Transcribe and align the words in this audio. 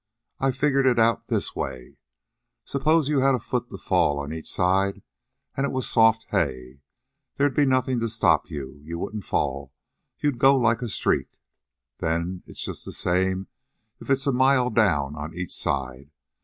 I 0.39 0.49
figured 0.49 0.87
it 0.87 0.97
out 0.97 1.27
this 1.27 1.55
way: 1.55 1.97
Suppose 2.65 3.07
you 3.07 3.19
had 3.19 3.35
a 3.35 3.39
foot 3.39 3.69
to 3.69 3.77
fall 3.77 4.17
on 4.17 4.33
each 4.33 4.49
side, 4.51 5.03
an' 5.55 5.63
it 5.63 5.71
was 5.71 5.87
soft 5.87 6.25
hay. 6.31 6.81
They'd 7.37 7.53
be 7.53 7.67
nothing 7.67 7.99
to 7.99 8.09
stop 8.09 8.49
you. 8.49 8.81
You 8.83 8.97
wouldn't 8.97 9.25
fall. 9.25 9.75
You'd 10.17 10.39
go 10.39 10.57
like 10.57 10.81
a 10.81 10.89
streak. 10.89 11.29
Then 11.99 12.41
it's 12.47 12.63
just 12.65 12.83
the 12.83 12.91
same 12.93 13.47
if 13.99 14.09
it's 14.09 14.25
a 14.25 14.31
mile 14.31 14.71
down 14.71 15.15
on 15.15 15.35
each 15.35 15.53
side. 15.55 16.09